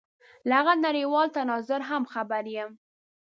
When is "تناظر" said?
1.37-1.81